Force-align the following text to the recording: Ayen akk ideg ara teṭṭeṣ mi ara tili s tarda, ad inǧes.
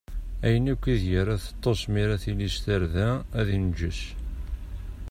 Ayen 0.45 0.65
akk 0.73 0.83
ideg 0.93 1.13
ara 1.21 1.43
teṭṭeṣ 1.43 1.81
mi 1.91 1.99
ara 2.03 2.21
tili 2.23 2.49
s 2.53 2.57
tarda, 2.63 3.09
ad 3.39 3.47
inǧes. 3.57 4.01